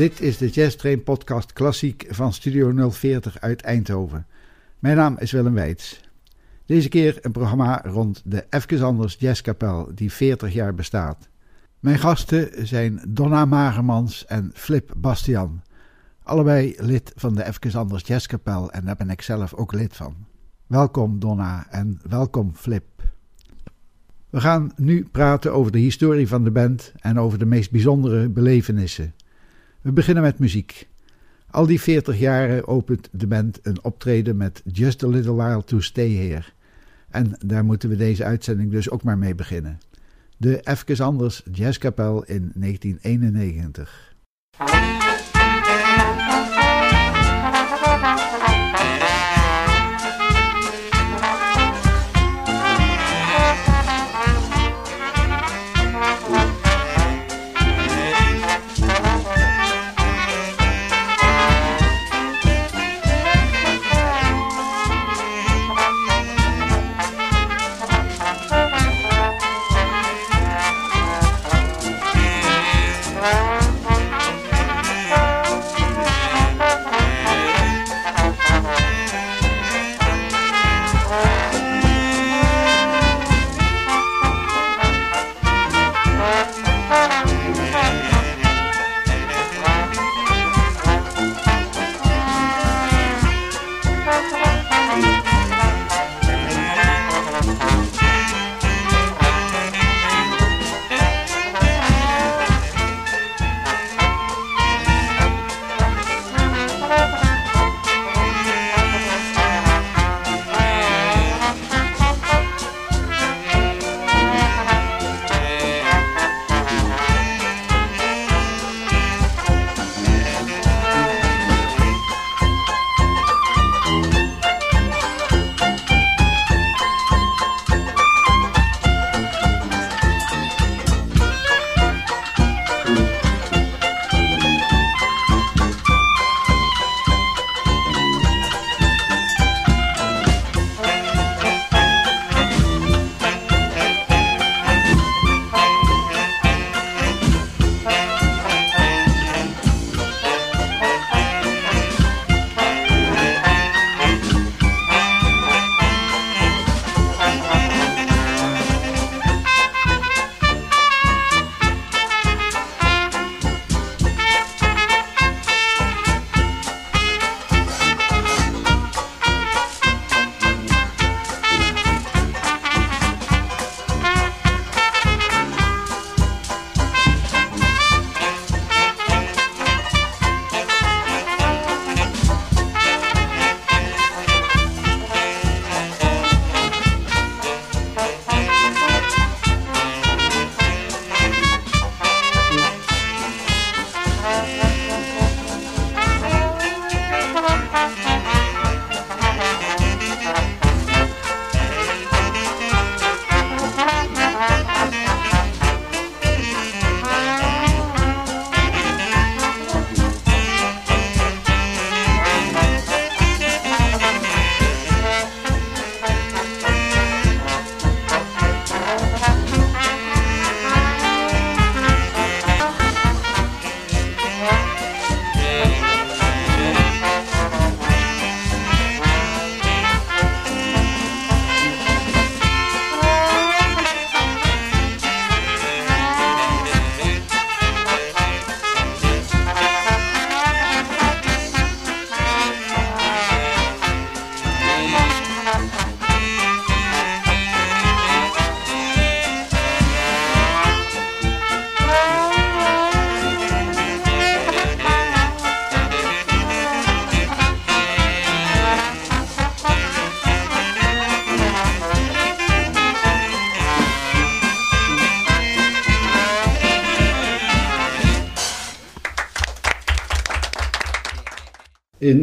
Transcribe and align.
Dit 0.00 0.20
is 0.20 0.38
de 0.38 0.48
Jazz 0.48 0.76
Train 0.76 1.02
podcast 1.02 1.52
klassiek 1.52 2.06
van 2.08 2.32
Studio 2.32 2.90
040 2.90 3.40
uit 3.40 3.62
Eindhoven. 3.62 4.26
Mijn 4.78 4.96
naam 4.96 5.16
is 5.18 5.32
Willem 5.32 5.54
Weits. 5.54 6.00
Deze 6.66 6.88
keer 6.88 7.18
een 7.20 7.32
programma 7.32 7.82
rond 7.84 8.22
de 8.24 8.46
Efkes 8.50 8.82
Anders 8.82 9.16
Jazzkapel 9.18 9.90
die 9.94 10.12
40 10.12 10.52
jaar 10.52 10.74
bestaat. 10.74 11.28
Mijn 11.80 11.98
gasten 11.98 12.66
zijn 12.66 13.02
Donna 13.08 13.44
Magermans 13.44 14.26
en 14.26 14.50
Flip 14.54 14.92
Bastian. 14.96 15.62
Allebei 16.22 16.74
lid 16.78 17.12
van 17.16 17.34
de 17.34 17.42
Efkes 17.42 17.76
Anders 17.76 18.06
Jazzkapel 18.06 18.70
en 18.70 18.84
daar 18.84 18.96
ben 18.96 19.10
ik 19.10 19.22
zelf 19.22 19.54
ook 19.54 19.72
lid 19.72 19.96
van. 19.96 20.14
Welkom 20.66 21.18
Donna 21.18 21.66
en 21.70 22.00
welkom 22.08 22.54
Flip. 22.54 22.84
We 24.30 24.40
gaan 24.40 24.72
nu 24.76 25.08
praten 25.12 25.52
over 25.52 25.72
de 25.72 25.78
historie 25.78 26.28
van 26.28 26.44
de 26.44 26.50
band 26.50 26.92
en 27.00 27.18
over 27.18 27.38
de 27.38 27.46
meest 27.46 27.70
bijzondere 27.70 28.28
belevenissen. 28.28 29.14
We 29.80 29.92
beginnen 29.92 30.22
met 30.22 30.38
muziek. 30.38 30.88
Al 31.50 31.66
die 31.66 31.80
40 31.80 32.18
jaren 32.18 32.68
opent 32.68 33.08
de 33.12 33.26
band 33.26 33.58
een 33.62 33.84
optreden 33.84 34.36
met 34.36 34.62
Just 34.64 35.04
a 35.04 35.08
Little 35.08 35.34
While 35.34 35.64
to 35.64 35.80
Stay 35.80 36.14
Here. 36.14 36.44
En 37.08 37.32
daar 37.38 37.64
moeten 37.64 37.88
we 37.88 37.96
deze 37.96 38.24
uitzending 38.24 38.70
dus 38.70 38.90
ook 38.90 39.02
maar 39.02 39.18
mee 39.18 39.34
beginnen. 39.34 39.80
De 40.36 40.60
Efkes 40.60 41.00
Anders 41.00 41.42
Jazzkapel 41.52 42.24
in 42.24 42.52
1991. 42.54 44.14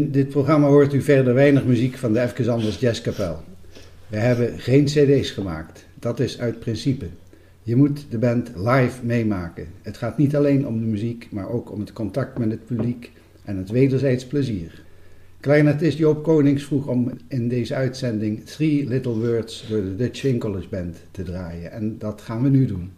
Dit 0.09 0.30
programma 0.30 0.68
hoort 0.68 0.94
u 0.94 1.01
verder 1.01 1.33
weinig 1.33 1.65
muziek 1.65 1.98
van 1.98 2.13
de 2.13 2.19
Efkes 2.19 2.48
Anders 2.48 2.80
Jazzkapel. 2.80 3.44
We 4.07 4.18
hebben 4.18 4.59
geen 4.59 4.86
cd's 4.86 5.31
gemaakt. 5.31 5.86
Dat 6.00 6.19
is 6.19 6.39
uit 6.39 6.59
principe. 6.59 7.06
Je 7.63 7.75
moet 7.75 8.06
de 8.09 8.18
band 8.18 8.51
live 8.56 9.06
meemaken. 9.06 9.68
Het 9.81 9.98
gaat 9.98 10.18
niet 10.18 10.36
alleen 10.36 10.68
om 10.68 10.80
de 10.80 10.86
muziek, 10.86 11.27
maar 11.31 11.50
ook 11.50 11.71
om 11.71 11.80
het 11.80 11.94
contact 11.94 12.38
met 12.38 12.51
het 12.51 12.65
publiek 12.65 13.12
en 13.44 13.57
het 13.57 13.69
wederzijds 13.69 14.25
plezier. 14.25 14.83
Kleinartist 15.39 15.98
Joop 15.98 16.24
Konings 16.24 16.63
vroeg 16.63 16.88
om 16.88 17.12
in 17.27 17.48
deze 17.48 17.75
uitzending 17.75 18.45
Three 18.45 18.88
Little 18.88 19.18
Words 19.18 19.65
door 19.69 19.81
de 19.81 19.95
Dutch 19.95 20.21
Winkelers 20.21 20.69
Band 20.69 20.98
te 21.12 21.24
draaien. 21.24 21.71
En 21.71 21.95
dat 21.98 22.21
gaan 22.21 22.44
we 22.44 22.50
nu 22.50 22.65
doen. 22.65 22.92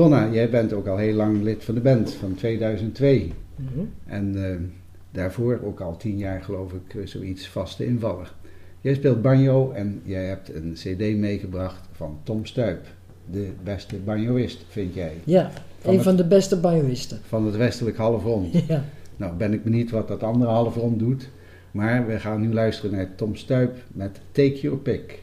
Donna, 0.00 0.28
jij 0.32 0.50
bent 0.50 0.72
ook 0.72 0.86
al 0.86 0.96
heel 0.96 1.14
lang 1.14 1.42
lid 1.42 1.64
van 1.64 1.74
de 1.74 1.80
band, 1.80 2.12
van 2.12 2.34
2002. 2.34 3.32
Mhm. 3.56 3.68
En 4.06 4.44
eh, 4.50 4.56
daarvoor 5.10 5.60
ook 5.64 5.80
al 5.80 5.96
tien 5.96 6.18
jaar 6.18 6.42
geloof 6.42 6.72
ik 6.72 6.94
eh, 6.94 7.06
zoiets 7.06 7.48
vaste 7.48 7.86
invaller. 7.86 8.32
Jij 8.80 8.94
speelt 8.94 9.22
banjo 9.22 9.70
en 9.72 10.00
jij 10.04 10.24
hebt 10.24 10.54
een 10.54 10.72
cd 10.74 11.16
meegebracht 11.16 11.88
van 11.92 12.18
Tom 12.22 12.46
Stuip. 12.46 12.86
De 13.30 13.48
beste 13.64 13.96
banjoist, 13.96 14.64
vind 14.68 14.94
jij, 14.94 15.12
Ja, 15.24 15.50
Van 15.78 15.90
een 15.90 15.96
het- 15.96 16.04
van 16.06 16.16
de 16.16 16.26
beste 16.26 16.56
banjoisten. 16.60 17.18
van 17.26 17.46
het 17.46 17.56
westelijk 17.56 17.96
halfrond. 17.96 18.52
Ja. 18.68 18.84
Nou 19.16 19.36
ben 19.36 19.52
ik 19.52 19.64
benieuwd 19.64 19.90
wat 19.90 20.08
dat 20.08 20.22
andere 20.22 20.50
halfrond 20.50 20.98
doet. 20.98 21.28
Maar 21.70 22.06
we 22.06 22.18
gaan 22.20 22.40
nu 22.40 22.52
luisteren 22.52 22.96
naar 22.96 23.14
Tom 23.14 23.36
Stuip 23.36 23.76
met 23.92 24.20
Take 24.32 24.60
Your 24.60 24.78
Pick. 24.78 25.22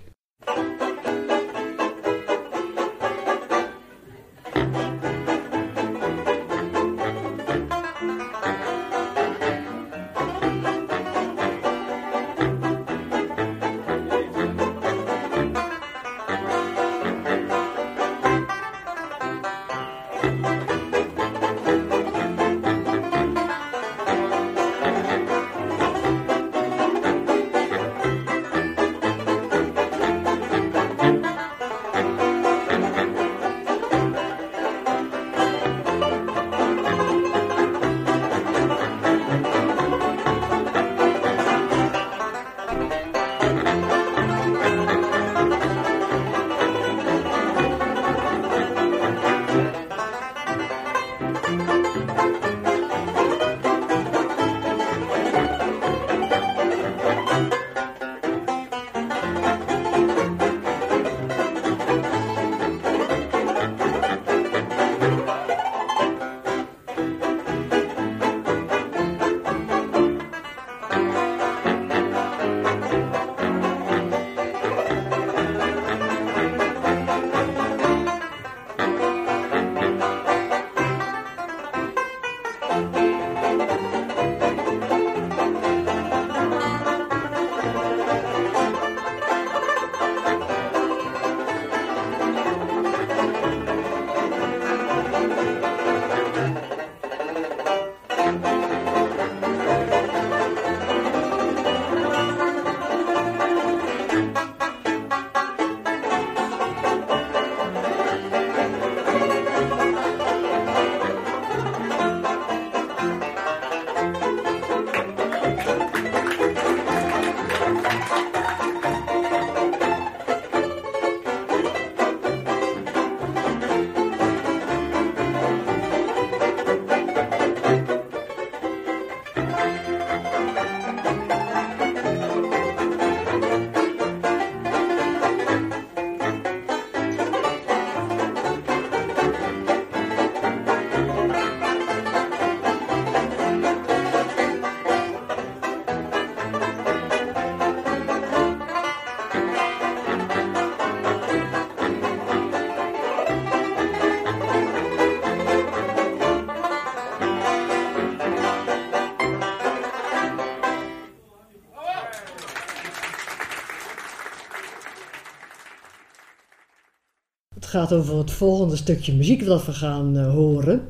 Gaat 167.77 167.93
over 167.93 168.17
het 168.17 168.31
volgende 168.31 168.75
stukje 168.75 169.13
muziek 169.13 169.45
dat 169.45 169.65
we 169.65 169.71
gaan 169.71 170.17
eh, 170.17 170.33
horen. 170.33 170.81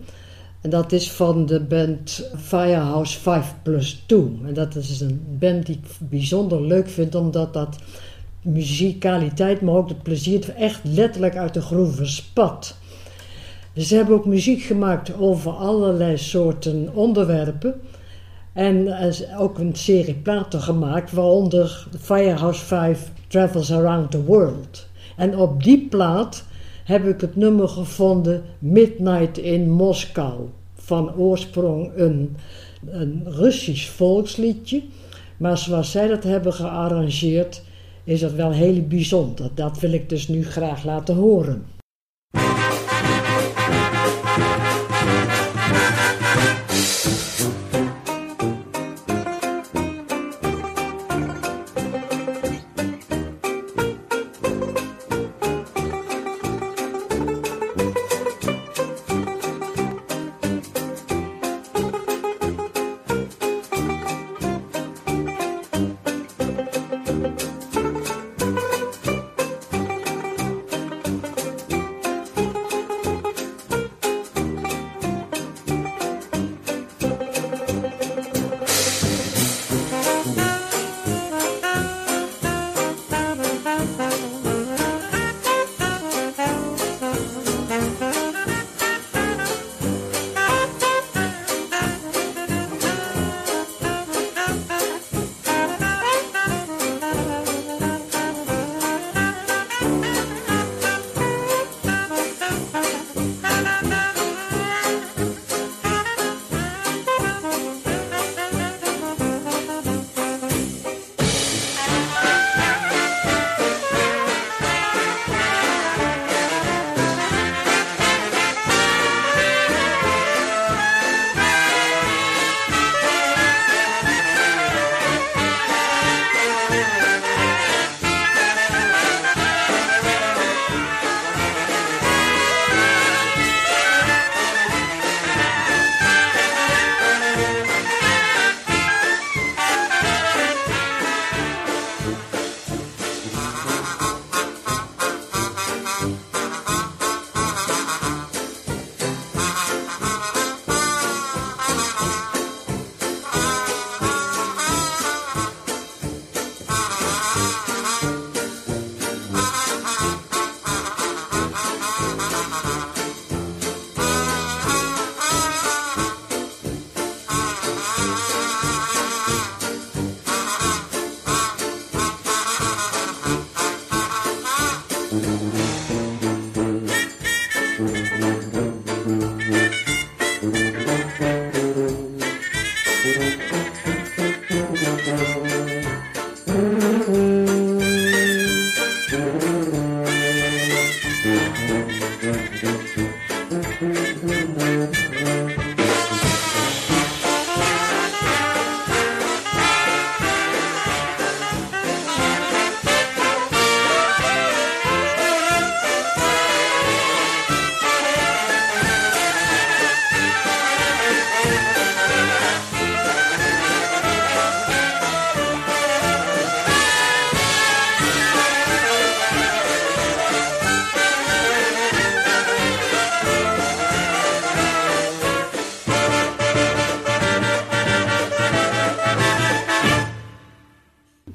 En 0.61 0.69
dat 0.69 0.91
is 0.91 1.11
van 1.11 1.45
de 1.45 1.59
band 1.59 2.29
Firehouse 2.37 3.19
5 3.19 3.53
plus 3.63 4.03
2. 4.05 4.19
En 4.45 4.53
dat 4.53 4.75
is 4.75 5.01
een 5.01 5.25
band 5.39 5.65
die 5.65 5.75
ik 5.75 6.09
bijzonder 6.09 6.61
leuk 6.61 6.89
vind, 6.89 7.15
omdat 7.15 7.53
dat 7.53 7.77
muzikaliteit, 8.41 9.61
maar 9.61 9.75
ook 9.75 9.89
het 9.89 10.03
plezier 10.03 10.55
echt 10.55 10.79
letterlijk 10.83 11.35
uit 11.35 11.53
de 11.53 11.61
groeven 11.61 12.07
spat. 12.07 12.77
Ze 13.75 13.95
hebben 13.95 14.15
ook 14.15 14.25
muziek 14.25 14.61
gemaakt 14.61 15.17
over 15.17 15.51
allerlei 15.51 16.17
soorten 16.17 16.89
onderwerpen. 16.93 17.73
En 18.53 18.95
ook 19.37 19.59
een 19.59 19.75
serie 19.75 20.15
platen 20.15 20.61
gemaakt, 20.61 21.11
waaronder 21.11 21.87
Firehouse 21.99 22.65
5 22.65 23.11
Travels 23.27 23.71
Around 23.73 24.11
the 24.11 24.23
World. 24.23 24.87
En 25.15 25.37
op 25.37 25.63
die 25.63 25.87
plaat 25.89 26.45
heb 26.87 27.07
ik 27.07 27.21
het 27.21 27.35
nummer 27.35 27.67
gevonden 27.67 28.43
Midnight 28.59 29.37
in 29.37 29.71
Moskou. 29.71 30.39
Van 30.75 31.15
oorsprong 31.15 31.91
een, 31.95 32.35
een 32.85 33.23
Russisch 33.25 33.89
volksliedje. 33.89 34.81
Maar 35.37 35.57
zoals 35.57 35.91
zij 35.91 36.07
dat 36.07 36.23
hebben 36.23 36.53
gearrangeerd, 36.53 37.63
is 38.03 38.19
dat 38.19 38.31
wel 38.31 38.51
heel 38.51 38.81
bijzonder. 38.81 39.49
Dat 39.53 39.79
wil 39.79 39.91
ik 39.91 40.09
dus 40.09 40.27
nu 40.27 40.45
graag 40.45 40.83
laten 40.83 41.15
horen. 41.15 41.65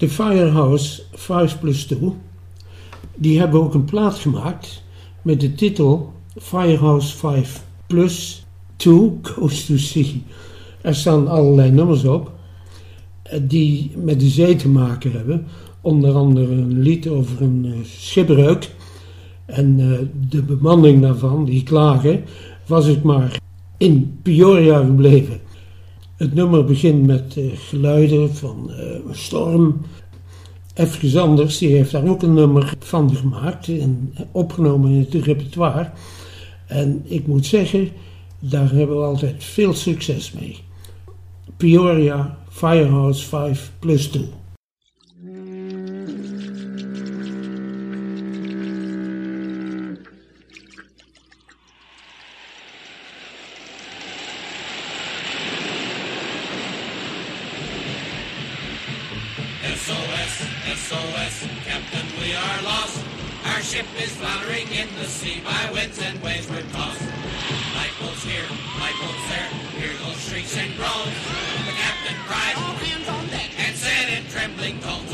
De 0.02 0.08
Firehouse 0.08 1.02
5 1.12 1.60
Plus 1.60 1.84
2, 1.84 2.12
die 3.14 3.38
hebben 3.38 3.60
ook 3.60 3.74
een 3.74 3.84
plaat 3.84 4.14
gemaakt 4.14 4.82
met 5.22 5.40
de 5.40 5.54
titel 5.54 6.12
Firehouse 6.40 7.16
5 7.16 7.64
Plus 7.86 8.46
2 8.76 9.18
Goes 9.22 9.66
to 9.66 9.76
Sea. 9.76 10.12
Er 10.80 10.94
staan 10.94 11.28
allerlei 11.28 11.70
nummers 11.70 12.04
op 12.04 12.32
eh, 13.22 13.40
die 13.42 13.92
met 13.96 14.20
de 14.20 14.28
zee 14.28 14.56
te 14.56 14.68
maken 14.68 15.12
hebben. 15.12 15.46
Onder 15.80 16.14
andere 16.14 16.52
een 16.52 16.80
lied 16.80 17.08
over 17.08 17.42
een 17.42 17.64
uh, 17.64 17.74
schipbreuk. 17.84 18.74
En 19.46 19.78
uh, 19.78 19.98
de 20.28 20.42
bemanning 20.42 21.02
daarvan, 21.02 21.44
die 21.44 21.62
klagen, 21.62 22.24
was 22.66 22.86
het 22.86 23.02
maar 23.02 23.36
in 23.76 24.18
Peoria 24.22 24.84
gebleven. 24.84 25.40
Het 26.22 26.34
nummer 26.34 26.64
begint 26.64 27.06
met 27.06 27.36
uh, 27.36 27.52
geluiden 27.54 28.34
van 28.34 28.70
een 28.70 29.02
storm. 29.14 29.80
Even 30.74 31.20
anders, 31.20 31.58
die 31.58 31.68
heeft 31.68 31.90
daar 31.90 32.08
ook 32.08 32.22
een 32.22 32.34
nummer 32.34 32.74
van 32.78 33.16
gemaakt 33.16 33.68
en 33.68 34.14
opgenomen 34.32 34.90
in 34.90 35.06
het 35.10 35.24
repertoire. 35.24 35.90
En 36.66 37.02
ik 37.04 37.26
moet 37.26 37.46
zeggen, 37.46 37.88
daar 38.38 38.70
hebben 38.70 38.96
we 38.96 39.02
altijd 39.04 39.44
veel 39.44 39.74
succes 39.74 40.32
mee. 40.32 40.58
Peoria 41.56 42.38
Firehouse 42.48 43.28
5 43.28 43.72
plus 43.78 44.06
2. 44.06 44.28
Ship 63.72 63.86
is 63.96 64.14
floundering 64.16 64.68
in 64.68 64.86
the 65.00 65.06
sea 65.06 65.40
by 65.40 65.72
winds 65.72 65.98
and 65.98 66.22
waves 66.22 66.46
we're 66.50 66.60
tossed. 66.76 67.00
Lifeboats 67.72 68.22
here, 68.22 68.44
lifeboats 68.76 69.24
there, 69.32 69.48
hear 69.80 69.96
those 70.04 70.20
shrieks 70.28 70.54
and 70.58 70.76
groans. 70.76 71.16
The 71.64 71.72
captain 71.80 72.18
cried, 72.28 72.52
all 72.60 72.76
hands 72.84 73.08
on 73.08 73.24
deck, 73.32 73.48
and 73.56 73.74
said 73.74 74.12
in 74.12 74.28
trembling 74.28 74.78
tones, 74.80 75.08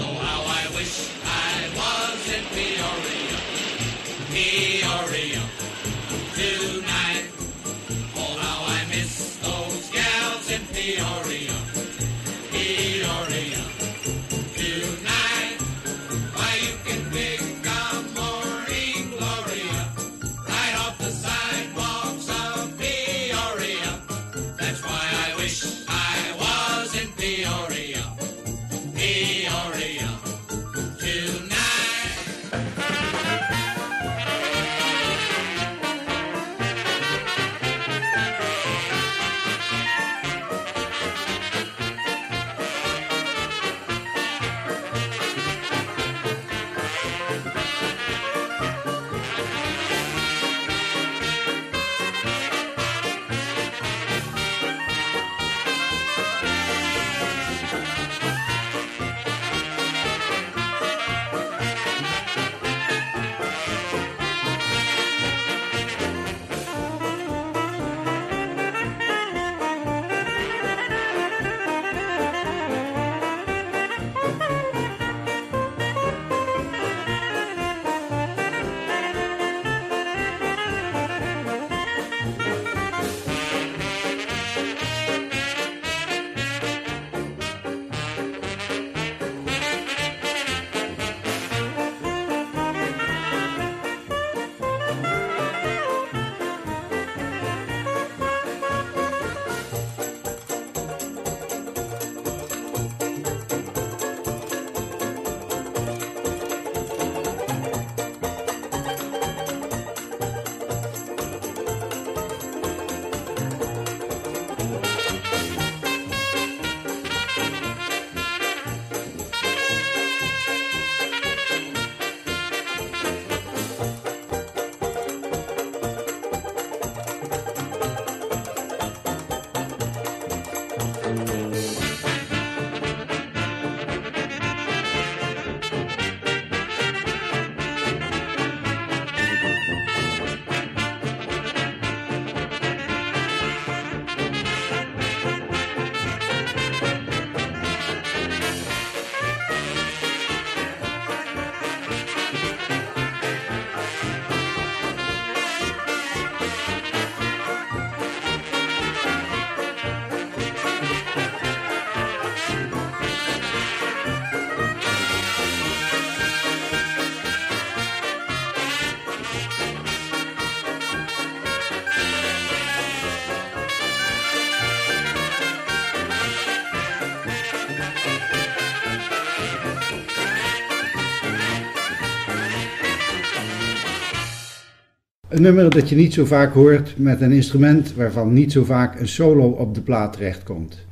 Een 185.38 185.44
nummer 185.44 185.70
dat 185.70 185.88
je 185.88 185.96
niet 185.96 186.12
zo 186.12 186.24
vaak 186.24 186.53
hoort 186.53 186.94
met 186.96 187.20
een 187.20 187.33
instrument 187.33 187.94
waarvan 187.94 188.33
niet 188.33 188.53
zo 188.53 188.64
vaak 188.64 189.01
een 189.01 189.09
solo 189.09 189.48
op 189.48 189.74
de 189.74 189.81
plaat 189.81 190.12
terechtkomt. 190.12 190.87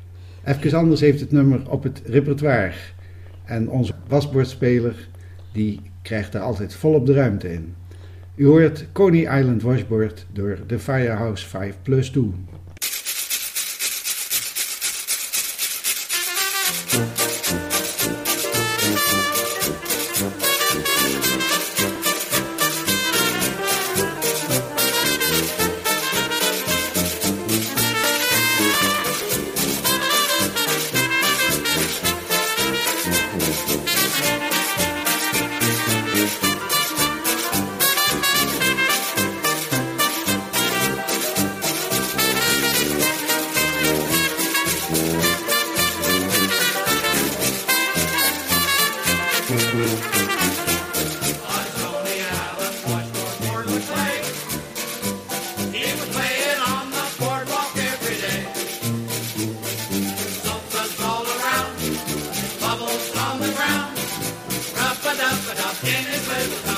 Even 0.45 0.79
anders 0.79 1.01
heeft 1.01 1.21
het 1.21 1.33
nummer 1.33 1.71
op 1.71 1.83
het 1.83 2.03
repertoire. 2.05 2.73
En 3.45 3.71
onze 3.71 3.95
wasbordspeler 4.09 5.09
die 5.53 5.81
krijgt 6.03 6.35
er 6.35 6.41
altijd 6.41 6.75
volop 6.75 7.07
de 7.07 7.13
ruimte 7.13 7.53
in. 7.53 7.75
U 8.35 8.47
hoort 8.47 8.87
Coney 8.93 9.39
Island 9.39 9.63
Washboard 9.63 10.27
door 10.33 10.59
de 10.67 10.79
Firehouse 10.79 11.47
5 11.47 11.77
Plus 11.83 12.09
2. 12.11 12.33
la 65.67 65.73
tienes, 65.81 66.76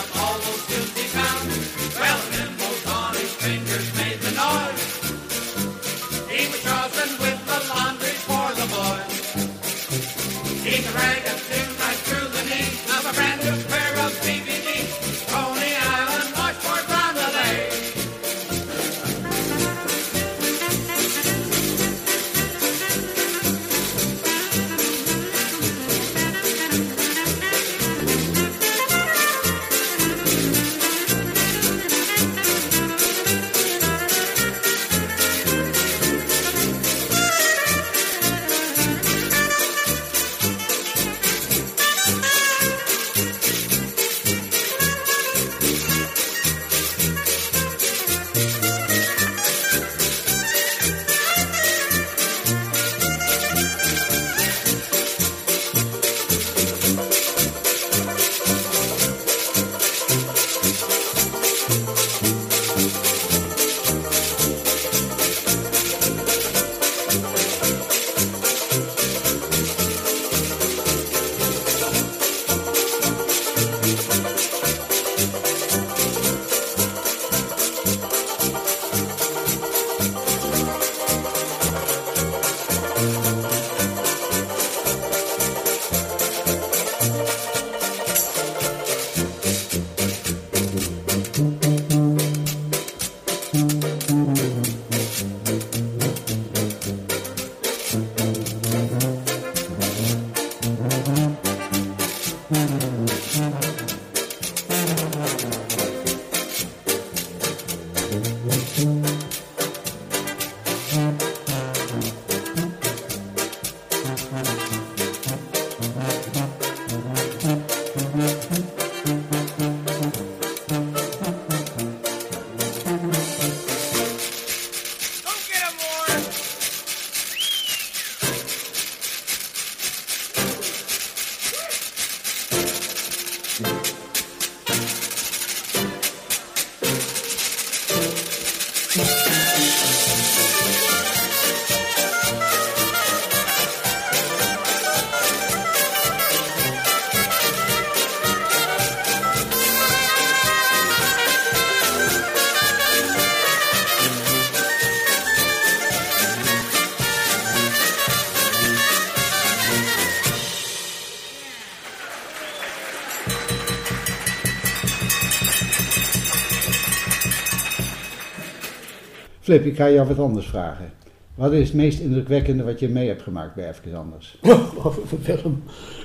Flip, 169.49 169.65
ik 169.65 169.77
ga 169.77 169.91
jou 169.91 170.09
wat 170.09 170.19
anders 170.19 170.47
vragen. 170.47 170.93
Wat 171.35 171.53
is 171.53 171.67
het 171.67 171.77
meest 171.77 172.01
indrukwekkende 172.01 172.65
wat 172.65 172.81
je 172.81 172.89
mee 172.89 173.09
hebt 173.09 173.23
gemaakt 173.23 173.55
bij 173.55 173.69
Even 173.69 173.99
Anders? 173.99 174.39
Oh, 174.85 174.97
Willem, 175.23 175.63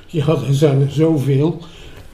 ja, 0.07 0.27
er 0.27 0.53
zijn 0.53 0.81
er 0.81 0.91
zoveel. 0.91 1.57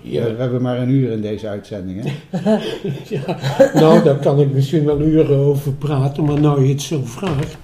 Ja, 0.02 0.24
We 0.24 0.42
hebben 0.42 0.62
maar 0.62 0.80
een 0.80 0.90
uur 0.90 1.12
in 1.12 1.22
deze 1.22 1.48
uitzending, 1.48 2.04
hè? 2.04 2.12
ja, 3.16 3.38
nou, 3.74 4.04
daar 4.04 4.20
kan 4.20 4.40
ik 4.40 4.54
misschien 4.54 4.86
wel 4.86 5.02
uren 5.02 5.38
over 5.38 5.74
praten, 5.74 6.24
maar 6.24 6.40
nou 6.40 6.64
je 6.64 6.72
het 6.72 6.82
zo 6.82 7.02
vraagt. 7.04 7.58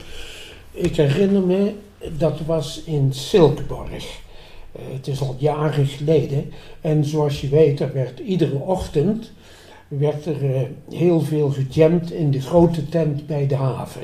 Ik 0.71 0.95
herinner 0.95 1.41
me, 1.41 1.73
dat 2.17 2.39
was 2.45 2.83
in 2.85 3.13
Silkeborg. 3.13 4.19
Eh, 4.71 4.81
het 4.93 5.07
is 5.07 5.21
al 5.21 5.35
jaren 5.37 5.87
geleden. 5.87 6.51
En 6.81 7.05
zoals 7.05 7.41
je 7.41 7.49
weet, 7.49 7.79
er 7.79 7.93
werd 7.93 8.19
iedere 8.19 8.57
ochtend 8.57 9.31
werd 9.87 10.25
er 10.25 10.55
eh, 10.55 10.61
heel 10.89 11.21
veel 11.21 11.49
gejamd 11.49 12.11
in 12.11 12.31
de 12.31 12.41
grote 12.41 12.89
tent 12.89 13.27
bij 13.27 13.47
de 13.47 13.55
haven. 13.55 14.03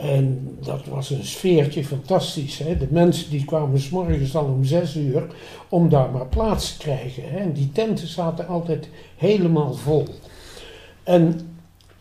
En 0.00 0.56
dat 0.60 0.86
was 0.86 1.10
een 1.10 1.24
sfeertje 1.24 1.84
fantastisch. 1.84 2.58
Hè? 2.58 2.76
De 2.76 2.86
mensen 2.90 3.30
die 3.30 3.44
kwamen 3.44 3.80
's 3.80 3.88
morgens 3.88 4.36
al 4.36 4.44
om 4.44 4.64
zes 4.64 4.96
uur 4.96 5.26
om 5.68 5.88
daar 5.88 6.10
maar 6.10 6.26
plaats 6.26 6.72
te 6.72 6.78
krijgen. 6.78 7.22
Hè? 7.30 7.38
En 7.38 7.52
die 7.52 7.72
tenten 7.72 8.06
zaten 8.08 8.46
altijd 8.46 8.88
helemaal 9.16 9.74
vol. 9.74 10.04
En 11.02 11.40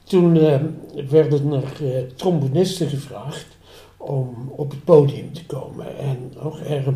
toen 0.03 0.37
eh, 0.37 0.59
werden 1.09 1.51
er 1.51 1.95
eh, 1.95 2.01
trombonisten 2.15 2.89
gevraagd 2.89 3.47
om 3.97 4.51
op 4.55 4.71
het 4.71 4.83
podium 4.83 5.33
te 5.33 5.45
komen. 5.45 5.97
En 5.97 6.17
ook 6.43 6.59
er, 6.59 6.93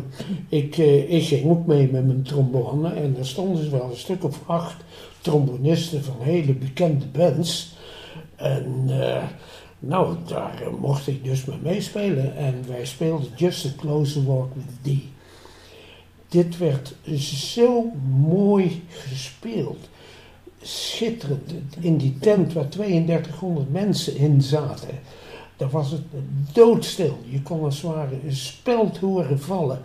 ik, 0.48 0.76
ik 1.08 1.24
ging 1.24 1.50
ook 1.50 1.66
mee 1.66 1.90
met 1.90 2.06
mijn 2.06 2.22
trombone 2.22 2.92
en 2.92 3.16
er 3.18 3.26
stonden 3.26 3.70
wel 3.70 3.90
een 3.90 3.96
stuk 3.96 4.24
of 4.24 4.40
acht 4.46 4.76
trombonisten 5.24 6.04
van 6.04 6.16
hele 6.20 6.54
bekende 6.54 7.06
bands. 7.06 7.76
En 8.36 8.84
eh, 8.88 9.22
nou, 9.78 10.16
daar 10.26 10.62
eh, 10.62 10.68
mocht 10.80 11.06
ik 11.06 11.24
dus 11.24 11.44
mee 11.44 11.58
meespelen 11.62 12.36
en 12.36 12.64
wij 12.68 12.84
speelden 12.84 13.28
Just 13.36 13.66
a 13.66 13.68
Closer 13.76 14.24
Walk 14.24 14.54
with 14.54 14.64
Dee. 14.82 15.08
Dit 16.28 16.58
werd 16.58 16.94
zo 17.18 17.92
mooi 18.26 18.82
gespeeld. 18.88 19.88
Schitterend. 20.60 21.52
In 21.80 21.96
die 21.96 22.18
tent 22.18 22.52
waar 22.52 22.68
3200 22.68 23.72
mensen 23.72 24.16
in 24.16 24.42
zaten. 24.42 24.88
Daar 25.56 25.70
was 25.70 25.90
het 25.90 26.02
doodstil. 26.52 27.18
Je 27.28 27.42
kon 27.42 27.64
als 27.64 27.82
het 27.82 27.92
ware 27.92 28.16
een 28.24 28.36
speld 28.36 28.98
horen 28.98 29.40
vallen. 29.40 29.80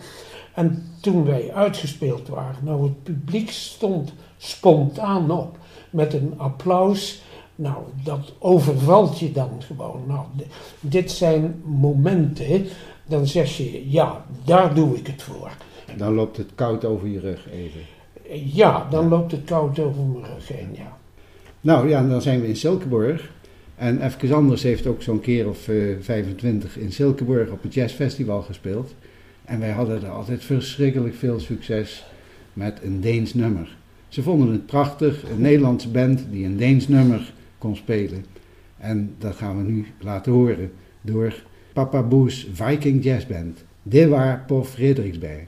En 0.54 0.84
toen 1.02 1.26
wij 1.26 1.54
uitgespeeld 1.54 2.28
waren, 2.28 2.64
nou 2.64 2.84
het 2.84 3.04
publiek 3.04 3.52
stond 3.52 4.14
spontaan 4.40 5.32
op 5.32 5.58
met 5.90 6.14
een 6.14 6.34
applaus. 6.38 7.22
Nou, 7.56 7.84
dat 8.04 8.34
overvalt 8.40 9.20
je 9.20 9.32
dan 9.32 9.52
gewoon. 9.60 10.04
Nou, 10.08 10.26
dit 10.80 11.12
zijn 11.12 11.62
momenten, 11.64 12.68
dan 13.06 13.28
zeg 13.28 13.58
je, 13.58 13.90
ja, 13.90 14.26
daar 14.46 14.74
doe 14.74 14.98
ik 14.98 15.08
het 15.08 15.22
voor. 15.22 15.52
Dan 15.98 16.14
loopt 16.14 16.38
het 16.38 16.50
koud 16.56 16.86
over 16.86 17.08
je 17.08 17.20
rug 17.20 17.48
even. 17.52 17.82
Ja, 18.54 18.88
dan 18.90 19.08
loopt 19.08 19.32
het 19.32 19.44
koud 19.46 19.80
over 19.80 20.04
mijn 20.04 20.26
rug 20.26 20.48
heen, 20.48 20.70
ja. 20.74 20.98
Nou 21.62 21.90
ja, 21.90 22.08
dan 22.08 22.22
zijn 22.22 22.42
we 22.42 22.48
in 22.48 22.56
Silkeborg. 22.56 23.32
En 23.76 24.02
Even 24.02 24.36
Anders 24.36 24.64
heeft 24.64 24.88
ook 24.88 25.02
zo'n 25.02 25.20
keer 25.20 25.50
of 25.50 25.68
eh, 25.68 25.76
25 26.00 26.78
in 26.78 26.92
Silkeborg 26.92 27.50
op 27.50 27.64
het 27.64 27.74
jazzfestival 27.74 28.42
gespeeld. 28.42 28.94
En 29.46 29.60
wij 29.60 29.72
hadden 29.72 30.04
er 30.04 30.10
altijd 30.10 30.44
verschrikkelijk 30.44 31.16
veel 31.16 31.40
succes 31.40 32.06
met 32.54 32.80
een 32.84 33.02
Deens 33.02 33.34
nummer. 33.34 33.78
Ze 34.10 34.24
vonden 34.24 34.52
het 34.52 34.66
prachtig, 34.66 35.30
een 35.30 35.42
Nederlandse 35.42 35.90
band 35.90 36.26
die 36.32 36.46
een 36.46 36.58
Deens 36.58 36.88
nummer 36.88 37.34
kon 37.58 37.76
spelen. 37.76 38.26
En 38.78 39.16
dat 39.18 39.36
gaan 39.36 39.58
we 39.58 39.72
nu 39.72 39.86
laten 40.00 40.32
horen 40.32 40.72
door 41.02 41.34
Papa 41.74 42.04
Boes 42.04 42.48
Viking 42.54 43.04
Jazz 43.04 43.26
Band. 43.26 43.66
Det 43.84 44.08
var 44.08 44.44
på 44.48 44.64
Frederiksberg. 44.64 45.48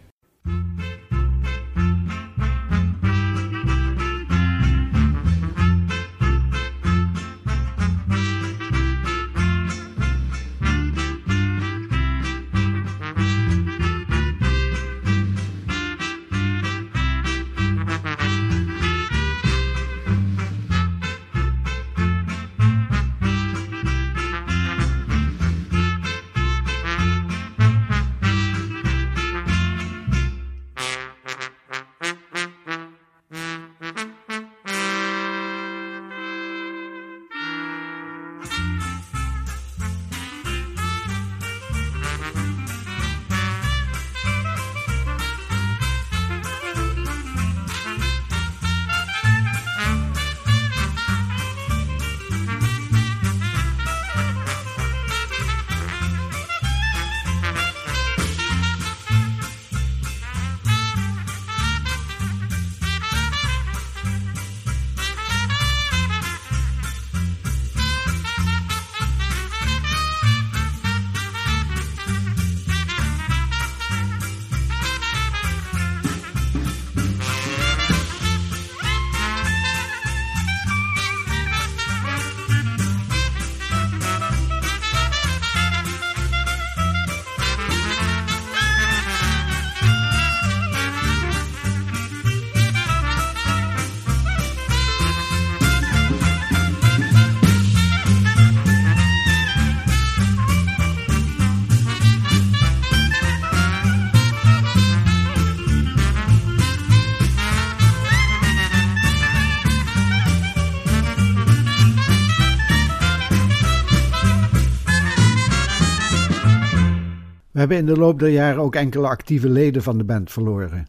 in 117.77 117.85
de 117.85 117.95
loop 117.95 118.19
der 118.19 118.29
jaren 118.29 118.61
ook 118.61 118.75
enkele 118.75 119.07
actieve 119.07 119.49
leden 119.49 119.83
van 119.83 119.97
de 119.97 120.03
band 120.03 120.31
verloren. 120.31 120.87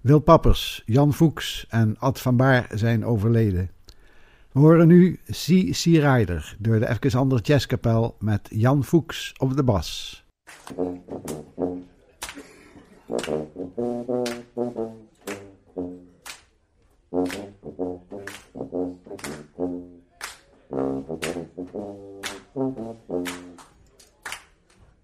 Wil 0.00 0.18
Pappers, 0.18 0.82
Jan 0.84 1.12
Voeks 1.12 1.66
en 1.68 1.98
Ad 1.98 2.20
van 2.20 2.36
Baar 2.36 2.66
zijn 2.74 3.04
overleden. 3.04 3.70
We 4.52 4.60
horen 4.60 4.86
nu 4.86 5.20
C. 5.30 5.70
C. 5.70 5.84
Rider 5.84 6.56
door 6.58 6.78
de 6.78 6.88
Even 6.88 7.18
Ander 7.18 7.40
Jazzkapel 7.40 8.16
met 8.18 8.48
Jan 8.50 8.84
Voeks 8.84 9.32
op 9.36 9.56
de 9.56 9.64
bas. 9.64 10.24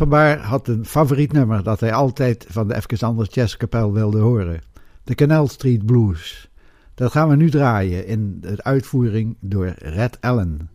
van 0.00 0.08
Baar 0.08 0.38
had 0.38 0.68
een 0.68 0.86
favoriet 0.86 1.32
nummer 1.32 1.62
dat 1.62 1.80
hij 1.80 1.92
altijd 1.92 2.46
van 2.48 2.68
de 2.68 2.74
Even 2.74 3.06
Anders 3.06 3.34
Jazzkapel 3.34 3.92
wilde 3.92 4.18
horen. 4.18 4.60
De 5.04 5.14
Canal 5.14 5.48
Street 5.48 5.86
Blues. 5.86 6.50
Dat 6.94 7.10
gaan 7.10 7.28
we 7.28 7.36
nu 7.36 7.50
draaien 7.50 8.06
in 8.06 8.40
de 8.40 8.62
uitvoering 8.62 9.36
door 9.40 9.74
Red 9.78 10.20
Allen. 10.20 10.70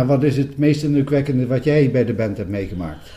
Donna, 0.00 0.14
wat 0.14 0.22
is 0.22 0.36
het 0.36 0.58
meest 0.58 0.82
indrukwekkende 0.82 1.46
wat 1.46 1.64
jij 1.64 1.90
bij 1.90 2.04
de 2.04 2.14
band 2.14 2.36
hebt 2.36 2.48
meegemaakt? 2.48 3.10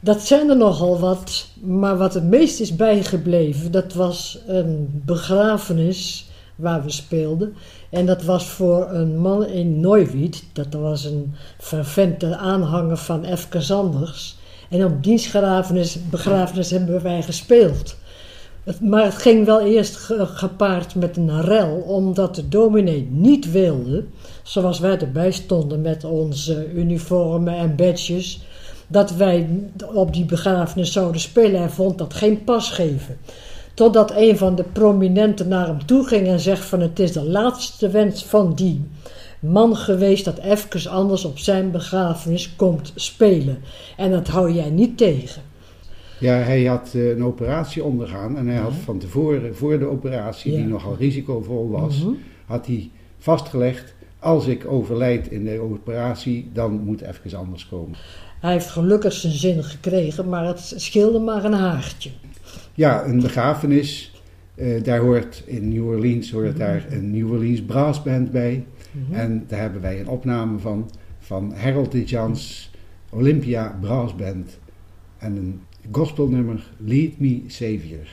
Dat 0.00 0.22
zijn 0.22 0.48
er 0.48 0.56
nogal 0.56 0.98
wat, 0.98 1.46
maar 1.60 1.96
wat 1.96 2.14
het 2.14 2.24
meest 2.24 2.60
is 2.60 2.76
bijgebleven, 2.76 3.70
dat 3.72 3.94
was 3.94 4.42
een 4.46 5.02
begrafenis 5.04 6.28
waar 6.56 6.84
we 6.84 6.90
speelden. 6.90 7.54
En 7.90 8.06
dat 8.06 8.22
was 8.22 8.48
voor 8.48 8.90
een 8.90 9.18
man 9.18 9.46
in 9.46 9.80
Neuwied, 9.80 10.44
dat 10.52 10.74
was 10.74 11.04
een 11.04 11.34
fervente 11.58 12.36
aanhanger 12.36 12.96
van 12.96 13.24
Efke 13.24 13.60
Sanders. 13.60 14.36
En 14.68 14.84
op 14.84 15.02
dienstbegrafenis 15.02 15.98
begrafenis 16.10 16.70
hebben 16.70 17.02
wij 17.02 17.22
gespeeld. 17.22 17.96
maar 18.80 19.04
het 19.04 19.14
ging 19.14 19.46
wel 19.46 19.60
eerst 19.60 19.96
gepaard 20.18 20.94
met 20.94 21.16
een 21.16 21.40
rel, 21.40 21.74
omdat 21.76 22.34
de 22.34 22.48
dominee 22.48 23.08
niet 23.10 23.50
wilde, 23.50 24.04
zoals 24.50 24.78
wij 24.78 24.98
erbij 24.98 25.30
stonden 25.30 25.80
met 25.80 26.04
onze 26.04 26.72
uniformen 26.74 27.54
en 27.54 27.76
badges, 27.76 28.42
dat 28.86 29.10
wij 29.10 29.48
op 29.94 30.12
die 30.12 30.24
begrafenis 30.24 30.92
zouden 30.92 31.20
spelen. 31.20 31.60
Hij 31.60 31.70
vond 31.70 31.98
dat 31.98 32.14
geen 32.14 32.44
pas 32.44 32.70
geven. 32.70 33.16
Totdat 33.74 34.12
een 34.16 34.36
van 34.36 34.54
de 34.54 34.64
prominenten 34.72 35.48
naar 35.48 35.66
hem 35.66 35.86
toe 35.86 36.06
ging 36.06 36.26
en 36.26 36.40
zegt 36.40 36.64
van 36.64 36.80
het 36.80 36.98
is 36.98 37.12
de 37.12 37.24
laatste 37.24 37.90
wens 37.90 38.24
van 38.24 38.54
die 38.54 38.84
man 39.40 39.76
geweest 39.76 40.24
dat 40.24 40.38
even 40.38 40.90
anders 40.90 41.24
op 41.24 41.38
zijn 41.38 41.70
begrafenis 41.70 42.56
komt 42.56 42.92
spelen. 42.94 43.58
En 43.96 44.10
dat 44.10 44.28
hou 44.28 44.52
jij 44.52 44.70
niet 44.70 44.98
tegen. 44.98 45.42
Ja, 46.18 46.34
hij 46.34 46.64
had 46.64 46.90
eh, 46.94 47.08
een 47.08 47.24
operatie 47.24 47.84
ondergaan 47.84 48.36
en 48.36 48.46
hij 48.46 48.58
had 48.58 48.74
van 48.84 48.98
tevoren, 48.98 49.56
voor 49.56 49.78
de 49.78 49.86
operatie, 49.86 50.52
die 50.52 50.66
nogal 50.66 50.96
risicovol 50.98 51.70
was, 51.70 52.02
mhm. 52.02 52.12
had 52.46 52.66
hij 52.66 52.90
vastgelegd, 53.18 53.94
als 54.20 54.46
ik 54.46 54.66
overlijd 54.66 55.30
in 55.30 55.44
de 55.44 55.60
operatie, 55.60 56.50
dan 56.52 56.72
moet 56.72 57.00
even 57.00 57.38
anders 57.38 57.68
komen. 57.68 57.98
Hij 58.40 58.52
heeft 58.52 58.70
gelukkig 58.70 59.12
zijn 59.12 59.32
zin 59.32 59.64
gekregen, 59.64 60.28
maar 60.28 60.46
het 60.46 60.72
scheelde 60.76 61.18
maar 61.18 61.44
een 61.44 61.52
haartje. 61.52 62.10
Ja, 62.74 63.04
een 63.04 63.20
begrafenis. 63.20 64.14
Uh, 64.54 64.82
daar 64.82 65.00
hoort 65.00 65.42
in 65.46 65.68
New 65.68 65.86
Orleans 65.86 66.30
hoort 66.30 66.56
daar 66.56 66.86
een 66.90 67.10
New 67.10 67.32
Orleans 67.32 67.62
brassband 67.62 68.30
bij. 68.30 68.64
Mhm. 68.90 69.14
En 69.14 69.44
daar 69.48 69.60
hebben 69.60 69.80
wij 69.80 70.00
een 70.00 70.08
opname 70.08 70.58
van, 70.58 70.90
van 71.18 71.54
Harold 71.54 71.92
de 71.92 72.04
Jans 72.04 72.70
Olympia 73.10 73.78
Brassband. 73.80 74.58
En 75.18 75.36
een 75.36 75.60
gospelnummer 75.90 76.70
Lead 76.76 77.18
Me 77.18 77.42
Savior. 77.46 78.08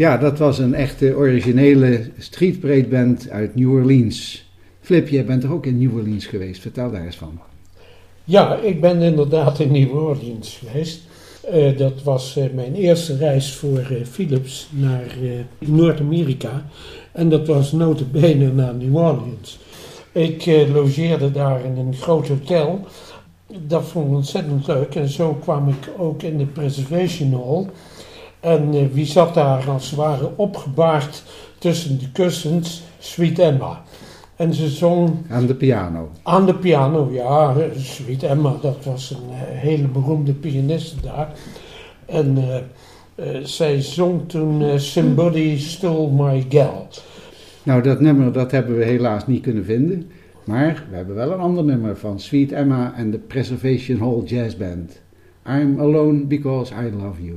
Ja, 0.00 0.16
dat 0.16 0.38
was 0.38 0.58
een 0.58 0.74
echte 0.74 1.14
originele 1.16 2.10
street 2.18 2.90
band 2.90 3.30
uit 3.30 3.54
New 3.54 3.72
Orleans. 3.72 4.48
Flip, 4.80 5.08
jij 5.08 5.24
bent 5.24 5.42
er 5.42 5.52
ook 5.52 5.66
in 5.66 5.78
New 5.78 5.96
Orleans 5.96 6.26
geweest. 6.26 6.60
Vertel 6.60 6.90
daar 6.90 7.04
eens 7.04 7.16
van. 7.16 7.40
Ja, 8.24 8.56
ik 8.56 8.80
ben 8.80 9.02
inderdaad 9.02 9.58
in 9.58 9.72
New 9.72 9.94
Orleans 9.94 10.60
geweest. 10.64 11.00
Uh, 11.54 11.78
dat 11.78 12.02
was 12.02 12.36
uh, 12.38 12.44
mijn 12.54 12.74
eerste 12.74 13.16
reis 13.16 13.52
voor 13.52 13.88
uh, 13.90 14.04
Philips 14.04 14.68
naar 14.70 15.16
Noord-Amerika. 15.58 16.64
En 17.12 17.28
dat 17.28 17.46
was 17.46 17.72
notabene 17.72 18.52
naar 18.52 18.74
New 18.74 18.96
Orleans. 18.96 19.58
Ik 20.12 20.66
logeerde 20.72 21.30
daar 21.30 21.64
in 21.64 21.76
een 21.76 21.94
groot 21.94 22.28
hotel. 22.28 22.86
Dat 23.66 23.84
vond 23.84 24.06
ik 24.06 24.14
ontzettend 24.14 24.66
leuk. 24.66 24.94
En 24.94 25.08
zo 25.08 25.34
kwam 25.34 25.68
ik 25.68 25.90
ook 25.98 26.22
in 26.22 26.38
de 26.38 26.46
Preservation 26.46 27.32
Hall. 27.32 27.66
En 28.40 28.74
uh, 28.74 28.86
wie 28.92 29.06
zat 29.06 29.34
daar 29.34 29.70
als 29.70 29.90
het 29.90 29.98
ware 29.98 30.30
opgebaard 30.36 31.24
tussen 31.58 31.98
de 31.98 32.10
kussens? 32.12 32.82
Sweet 32.98 33.38
Emma. 33.38 33.82
En 34.36 34.54
ze 34.54 34.68
zong... 34.68 35.10
Aan 35.28 35.46
de 35.46 35.54
piano. 35.54 36.10
Aan 36.22 36.46
de 36.46 36.54
piano, 36.54 37.10
ja. 37.12 37.54
Sweet 37.76 38.22
Emma, 38.22 38.54
dat 38.62 38.84
was 38.84 39.10
een 39.10 39.30
uh, 39.30 39.36
hele 39.38 39.88
beroemde 39.88 40.32
pianiste 40.32 41.00
daar. 41.02 41.32
En 42.06 42.38
uh, 42.38 43.26
zij 43.42 43.82
zong 43.82 44.28
toen 44.28 44.80
Somebody 44.80 45.58
Stole 45.58 46.10
My 46.10 46.46
Gal. 46.48 46.88
Nou, 47.62 47.82
dat 47.82 48.00
nummer 48.00 48.32
dat 48.32 48.50
hebben 48.50 48.76
we 48.76 48.84
helaas 48.84 49.26
niet 49.26 49.42
kunnen 49.42 49.64
vinden. 49.64 50.10
Maar 50.44 50.84
we 50.90 50.96
hebben 50.96 51.14
wel 51.14 51.32
een 51.32 51.40
ander 51.40 51.64
nummer 51.64 51.96
van 51.96 52.20
Sweet 52.20 52.52
Emma 52.52 52.94
en 52.96 53.10
de 53.10 53.18
Preservation 53.18 53.98
Hall 53.98 54.22
Jazz 54.24 54.56
Band. 54.56 55.00
I'm 55.46 55.80
alone 55.80 56.26
because 56.26 56.74
I 56.74 56.90
love 57.02 57.24
you. 57.24 57.36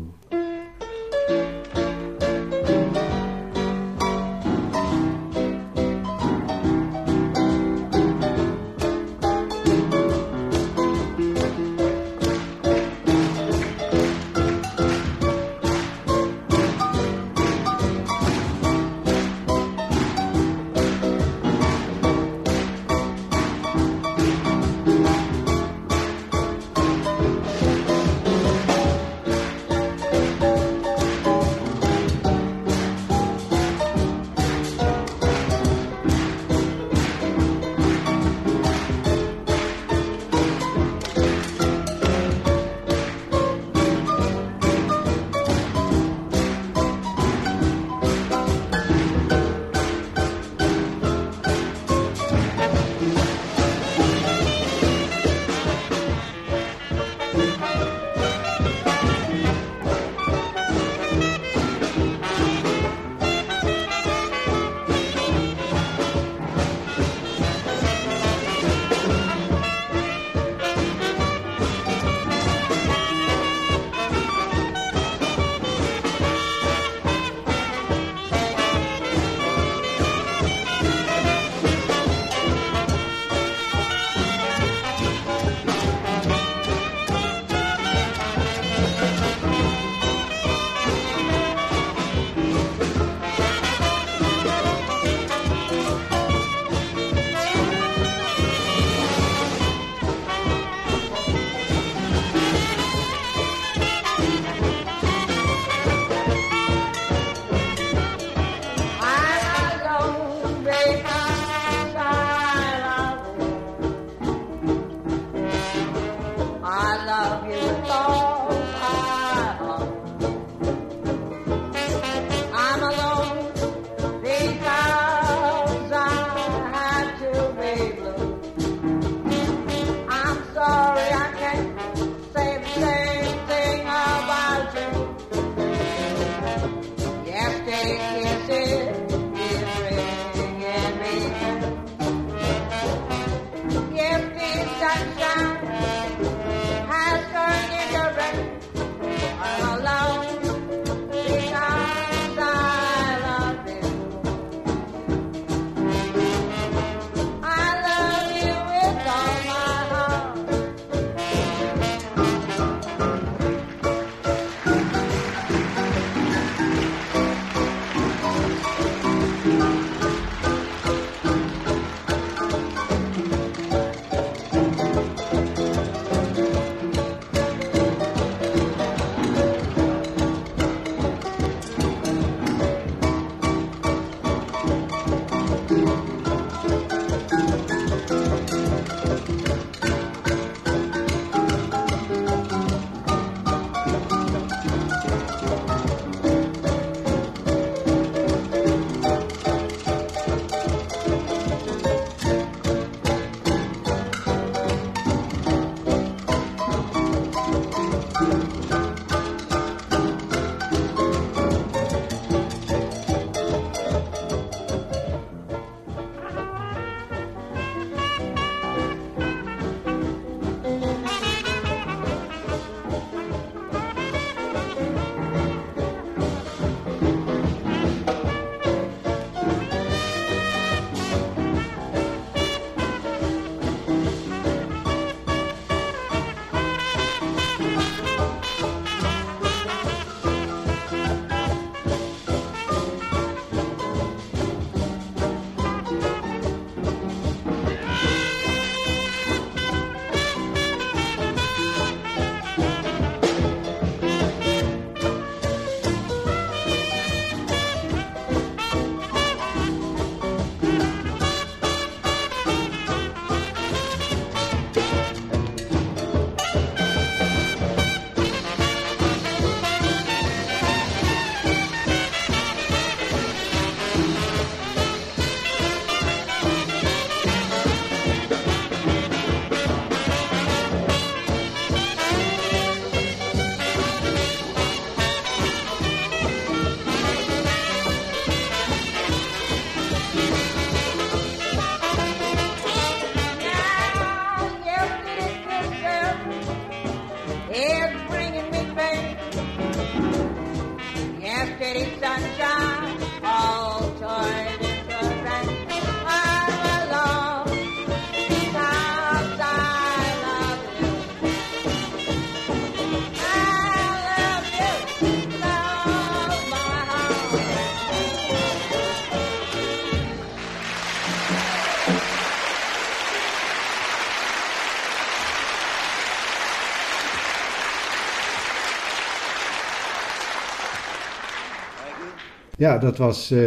Ja, 332.64 332.78
dat 332.78 332.98
was 332.98 333.32
eh, 333.32 333.40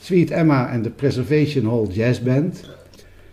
Sweet 0.00 0.30
Emma 0.30 0.70
en 0.70 0.82
de 0.82 0.90
Preservation 0.90 1.64
Hall 1.66 1.86
Jazz 1.90 2.20
Band. 2.20 2.60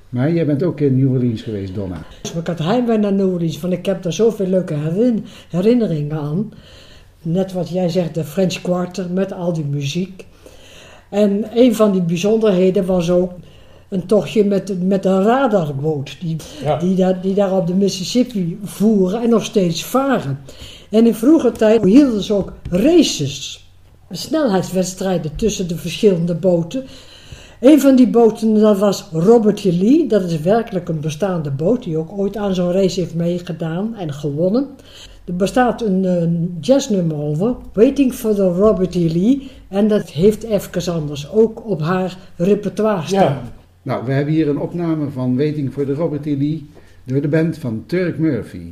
Maar 0.09 0.31
jij 0.33 0.45
bent 0.45 0.63
ook 0.63 0.79
in 0.79 0.97
New 0.99 1.11
Orleans 1.11 1.41
geweest, 1.41 1.75
Donna. 1.75 2.01
Dus 2.21 2.33
ik 2.33 2.47
had 2.47 2.59
heimwee 2.59 2.97
naar 2.97 3.13
New 3.13 3.33
Orleans, 3.33 3.59
want 3.59 3.73
ik 3.73 3.85
heb 3.85 4.03
daar 4.03 4.13
zoveel 4.13 4.45
leuke 4.47 4.73
herin- 4.73 5.25
herinneringen 5.49 6.17
aan. 6.17 6.51
Net 7.21 7.53
wat 7.53 7.69
jij 7.69 7.89
zegt, 7.89 8.13
de 8.15 8.23
French 8.23 8.61
Quarter 8.61 9.09
met 9.09 9.33
al 9.33 9.53
die 9.53 9.65
muziek. 9.65 10.25
En 11.09 11.45
een 11.53 11.75
van 11.75 11.91
die 11.91 12.01
bijzonderheden 12.01 12.85
was 12.85 13.09
ook 13.11 13.31
een 13.89 14.05
tochtje 14.05 14.45
met, 14.45 14.87
met 14.87 15.05
een 15.05 15.23
radarboot. 15.23 16.17
Die, 16.21 16.35
Ja. 16.63 16.77
die, 16.77 16.95
daar, 16.95 17.21
die 17.21 17.33
daar 17.33 17.51
op 17.57 17.67
de 17.67 17.73
Mississippi 17.75 18.59
voeren 18.63 19.21
en 19.21 19.29
nog 19.29 19.43
steeds 19.45 19.85
varen. 19.85 20.39
En 20.89 21.05
in 21.05 21.15
vroeger 21.15 21.51
tijd 21.51 21.83
hielden 21.83 22.23
ze 22.23 22.33
ook 22.33 22.53
races. 22.69 23.62
Snelheidswedstrijden 24.15 25.35
tussen 25.35 25.67
de 25.67 25.77
verschillende 25.77 26.35
boten. 26.35 26.83
Een 27.59 27.81
van 27.81 27.95
die 27.95 28.07
boten 28.07 28.53
dat 28.53 28.79
was 28.79 29.07
Robert. 29.11 29.63
Lee. 29.63 30.07
Dat 30.07 30.23
is 30.23 30.39
werkelijk 30.39 30.89
een 30.89 30.99
bestaande 30.99 31.51
boot 31.51 31.83
die 31.83 31.97
ook 31.97 32.17
ooit 32.17 32.37
aan 32.37 32.55
zo'n 32.55 32.71
race 32.71 32.99
heeft 32.99 33.15
meegedaan 33.15 33.95
en 33.95 34.13
gewonnen. 34.13 34.67
Er 35.25 35.35
bestaat 35.35 35.81
een, 35.81 36.03
een 36.03 36.57
jazznummer 36.61 37.17
over, 37.17 37.55
Waiting 37.73 38.13
for 38.13 38.33
the 38.33 38.47
Robert 38.47 38.95
E. 38.95 39.07
Lee. 39.07 39.49
En 39.67 39.87
dat 39.87 40.09
heeft 40.09 40.43
Efkes 40.43 40.89
Anders 40.89 41.31
ook 41.31 41.69
op 41.69 41.81
haar 41.81 42.17
repertoire 42.35 43.07
staan. 43.07 43.21
Ja. 43.21 43.41
Nou, 43.81 44.05
we 44.05 44.11
hebben 44.11 44.33
hier 44.33 44.49
een 44.49 44.59
opname 44.59 45.09
van 45.09 45.37
Waiting 45.37 45.73
for 45.73 45.85
the 45.85 45.93
Robert 45.93 46.25
E. 46.25 46.37
Lee 46.37 46.69
door 47.03 47.21
de 47.21 47.27
band 47.27 47.57
van 47.57 47.83
Turk 47.85 48.17
Murphy. 48.17 48.71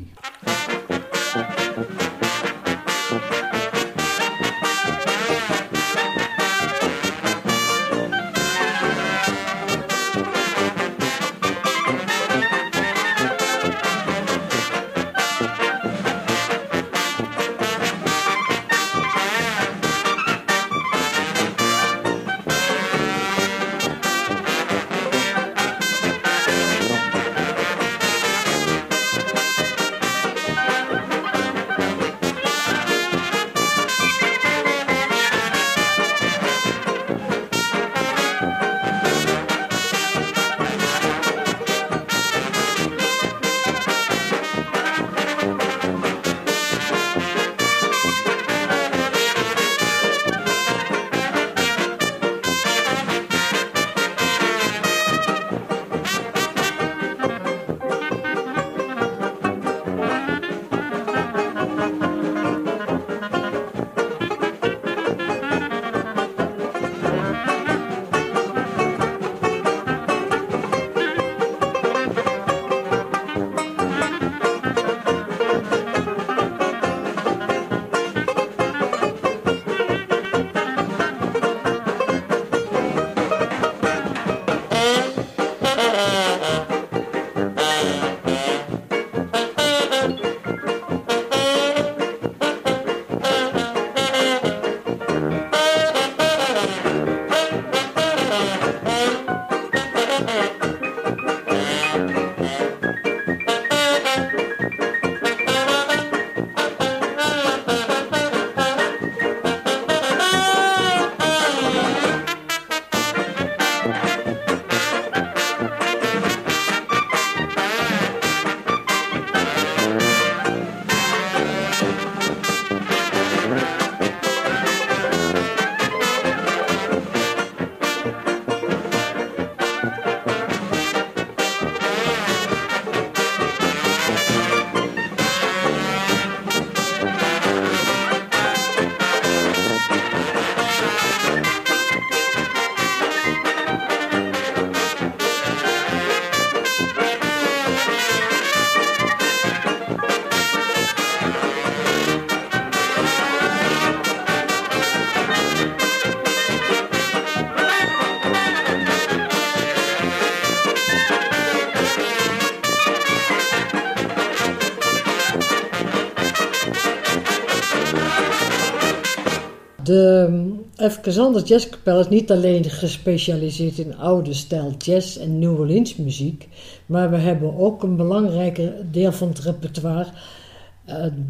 De 169.92 170.54
Even 170.76 171.24
Anders 171.24 171.48
Jazzkapel 171.48 172.00
is 172.00 172.10
niet 172.10 172.32
alleen 172.32 172.64
gespecialiseerd 172.64 173.78
in 173.78 173.98
oude 173.98 174.34
stijl 174.34 174.74
jazz 174.78 175.18
en 175.18 175.40
New 175.40 175.60
Orleans 175.60 175.96
muziek, 175.96 176.48
maar 176.86 177.10
we 177.10 177.18
hebben 177.18 177.58
ook 177.58 177.84
een 177.84 177.96
belangrijke 177.96 178.74
deel 178.92 179.12
van 179.12 179.28
het 179.28 179.40
repertoire 179.40 180.10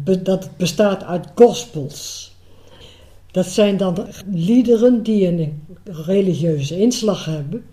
be 0.04 0.22
dat 0.22 0.48
bestaat 0.56 1.04
uit 1.04 1.26
gospels. 1.34 2.32
Dat 3.30 3.46
zijn 3.46 3.76
dan 3.76 4.06
liederen 4.32 5.02
die 5.02 5.26
een 5.26 5.62
religieuze 5.84 6.78
inslag 6.78 7.24
hebben. 7.24 7.64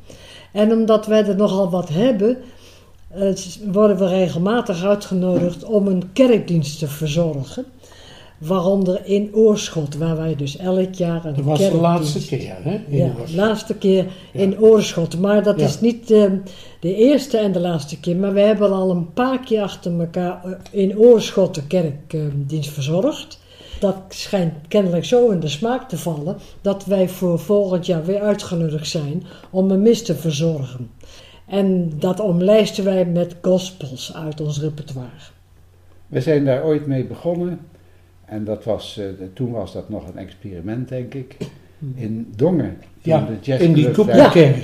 En 0.51 0.71
omdat 0.71 1.05
wij 1.05 1.25
er 1.25 1.35
nogal 1.35 1.69
wat 1.69 1.89
hebben, 1.89 2.37
uh, 3.15 3.35
worden 3.71 3.97
we 3.97 4.07
regelmatig 4.07 4.83
uitgenodigd 4.83 5.63
om 5.63 5.87
een 5.87 6.11
kerkdienst 6.13 6.79
te 6.79 6.87
verzorgen. 6.87 7.65
Waaronder 8.39 9.01
in 9.05 9.29
Oorschot, 9.33 9.95
waar 9.97 10.17
wij 10.17 10.35
dus 10.35 10.57
elk 10.57 10.93
jaar 10.93 11.25
een 11.25 11.35
Dat 11.35 11.43
was 11.45 11.59
de 11.59 11.75
laatste 11.75 12.25
keer, 12.25 12.55
hè? 12.61 12.81
In 12.87 12.97
Ja, 12.97 13.11
de 13.25 13.35
laatste 13.35 13.75
keer 13.75 14.05
in 14.33 14.59
Oorschot. 14.59 15.19
Maar 15.19 15.43
dat 15.43 15.59
Ja. 15.59 15.65
is 15.65 15.79
niet 15.81 16.11
uh, 16.11 16.31
de 16.79 16.95
eerste 16.95 17.37
en 17.37 17.51
de 17.51 17.59
laatste 17.59 17.99
keer. 17.99 18.15
Maar 18.15 18.33
we 18.33 18.39
hebben 18.39 18.71
al 18.71 18.91
een 18.91 19.13
paar 19.13 19.39
keer 19.39 19.61
achter 19.61 19.99
elkaar 19.99 20.41
uh, 20.45 20.51
in 20.71 20.97
Oorschot 20.97 21.55
de 21.55 21.67
kerkdienst 21.67 22.69
verzorgd. 22.69 23.39
Dat 23.79 23.95
schijnt 24.09 24.53
kennelijk 24.67 25.05
zo 25.05 25.29
in 25.29 25.39
de 25.39 25.47
smaak 25.47 25.89
te 25.89 25.97
vallen 25.97 26.37
dat 26.61 26.85
wij 26.85 27.09
voor 27.09 27.39
volgend 27.39 27.85
jaar 27.85 28.05
weer 28.05 28.19
uitgenodigd 28.21 28.87
zijn 28.87 29.23
om 29.49 29.71
een 29.71 29.81
mis 29.81 30.03
te 30.03 30.15
verzorgen. 30.15 30.89
En 31.47 31.93
dat 31.99 32.19
omlijsten 32.19 32.83
wij 32.83 33.05
met 33.05 33.35
gospels 33.41 34.13
uit 34.15 34.41
ons 34.41 34.61
repertoire. 34.61 35.09
We 36.07 36.21
zijn 36.21 36.45
daar 36.45 36.63
ooit 36.63 36.85
mee 36.87 37.05
begonnen. 37.05 37.59
En 38.29 38.43
dat 38.43 38.63
was, 38.63 38.97
eh, 38.97 39.05
toen 39.33 39.51
was 39.51 39.73
dat 39.73 39.89
nog 39.89 40.07
een 40.07 40.17
experiment, 40.17 40.89
denk 40.89 41.13
ik. 41.13 41.37
Hmm. 41.79 41.93
In 41.95 42.33
Dongen. 42.35 42.77
Ja, 43.01 43.19
de 43.19 43.33
jazzclub 43.41 43.69
in 43.69 43.73
die 43.73 43.91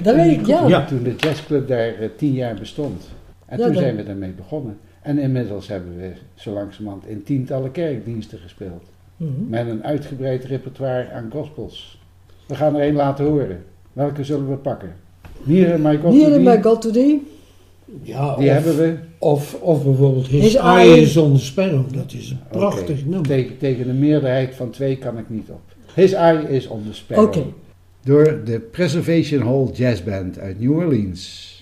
dat 0.03 0.15
weet 0.15 0.39
ik, 0.39 0.45
ja. 0.45 0.85
Toen 0.85 1.03
de 1.03 1.15
jazzclub 1.15 1.67
daar 1.67 1.93
eh, 1.93 2.09
tien 2.17 2.33
jaar 2.33 2.55
bestond. 2.55 3.09
En 3.45 3.57
toen 3.57 3.73
zijn 3.75 3.95
we 3.95 4.03
daarmee 4.03 4.31
begonnen. 4.31 4.77
En 5.01 5.17
inmiddels 5.17 5.67
hebben 5.67 5.97
we 5.97 6.11
zo 6.33 6.53
langzamerhand 6.53 7.07
in 7.07 7.23
tientallen 7.23 7.71
kerkdiensten 7.71 8.39
gespeeld. 8.39 8.83
Mhm. 9.17 9.29
Met 9.49 9.67
een 9.67 9.83
uitgebreid 9.83 10.43
repertoire 10.43 11.11
aan 11.11 11.29
gospels. 11.31 12.01
We 12.47 12.55
gaan 12.55 12.75
er 12.75 12.81
één 12.81 12.95
laten 12.95 13.25
horen. 13.25 13.63
Welke 13.93 14.23
zullen 14.23 14.49
we 14.49 14.55
pakken? 14.55 14.93
Nieren, 15.43 15.81
my 15.81 15.97
God, 15.97 16.13
Nieren, 16.13 16.43
my 16.43 16.61
God. 16.61 16.93
Ja, 18.01 18.35
die 18.35 18.47
of, 18.47 18.53
hebben 18.53 18.77
we. 18.77 18.97
Of, 19.17 19.53
of 19.61 19.83
bijvoorbeeld 19.83 20.27
His 20.27 20.57
Aaien 20.57 21.07
zonder 21.07 21.39
Sparrow. 21.39 21.93
Dat 21.93 22.13
is 22.13 22.29
een 22.29 22.39
prachtig 22.51 23.03
okay. 23.07 23.51
Tegen, 23.59 23.87
de 23.87 23.93
meerderheid 23.93 24.55
van 24.55 24.69
twee 24.69 24.97
kan 24.97 25.17
ik 25.17 25.29
niet 25.29 25.49
op. 25.49 25.61
His 25.93 26.13
Eye 26.13 26.49
is 26.49 26.67
on 26.67 26.83
the 26.87 26.93
Sparrow. 26.93 27.35
Door 28.03 28.41
de 28.45 28.59
Preservation 28.59 29.41
Hall 29.41 29.69
Jazz 29.73 30.03
Band 30.03 30.39
uit 30.39 30.59
New 30.59 30.75
Orleans. 30.75 31.53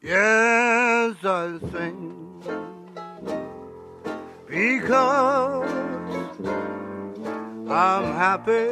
Yes, 0.00 1.24
I 1.24 1.58
think. 1.72 2.18
because 4.48 5.70
I'm 7.70 8.14
happy. 8.14 8.68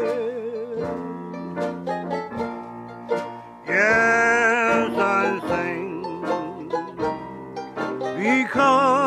Yes, 3.69 4.91
I 4.99 5.41
sing 5.49 6.03
because. 8.17 9.06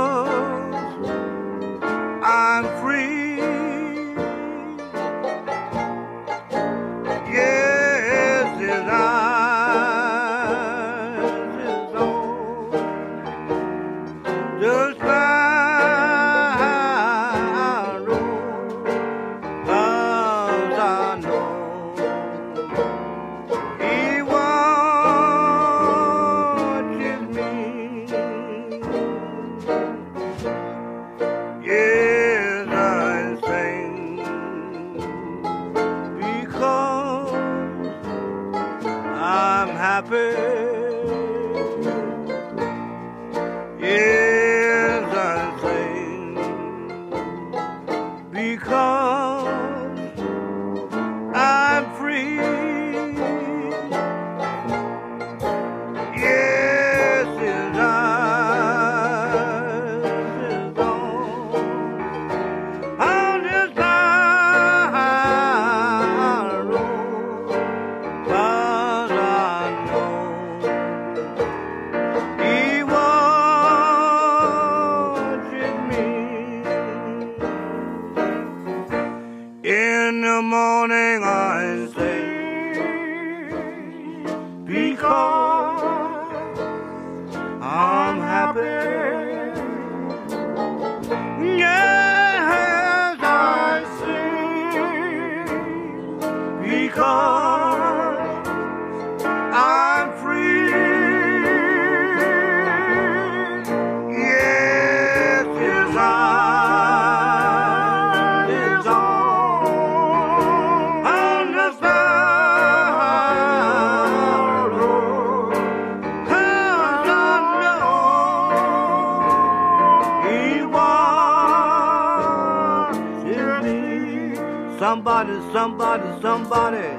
somebody, 125.60 126.22
somebody. 126.22 126.99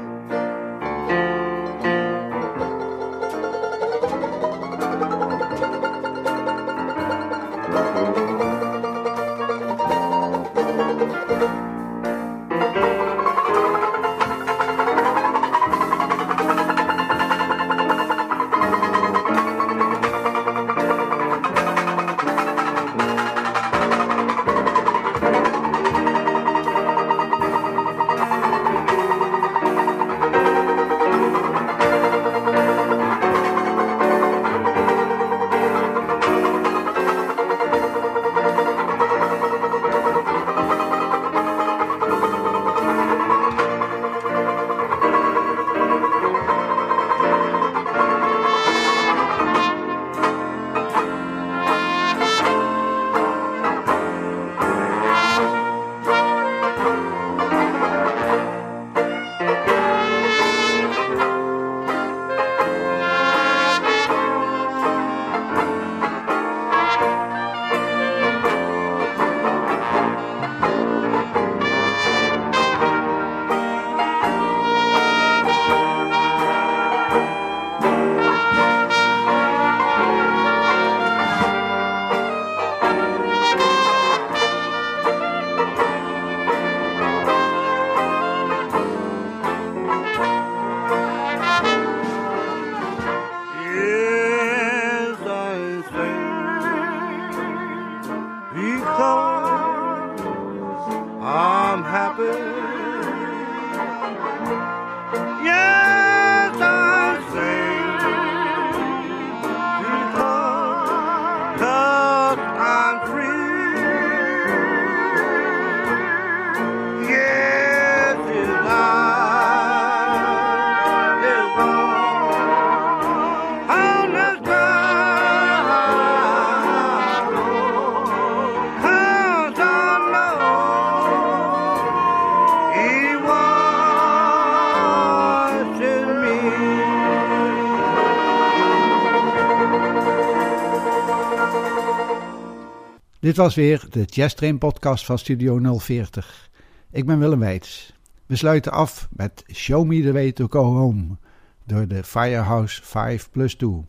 Was 143.40 143.54
weer 143.54 143.86
de 143.90 144.04
Jazz 144.04 144.34
Train 144.34 144.58
podcast 144.58 145.04
van 145.04 145.18
Studio 145.18 145.78
040. 145.78 146.50
Ik 146.90 147.06
ben 147.06 147.18
Willem 147.18 147.38
Weits. 147.38 147.96
We 148.26 148.36
sluiten 148.36 148.72
af 148.72 149.08
met 149.10 149.44
Show 149.52 149.86
Me 149.86 150.02
The 150.02 150.12
Way 150.12 150.32
To 150.32 150.46
Go 150.50 150.64
Home 150.64 151.16
door 151.64 151.88
de 151.88 152.04
Firehouse 152.04 152.80
5 152.84 153.30
Plus 153.30 153.54
2. 153.54 153.84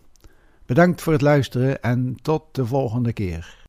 Bedankt 0.66 1.02
voor 1.02 1.14
het 1.14 1.22
luisteren 1.22 1.82
en 1.82 2.16
tot 2.22 2.44
de 2.52 2.66
volgende 2.66 3.14
keer. 3.14 3.61